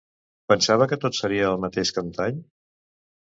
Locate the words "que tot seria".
0.93-1.51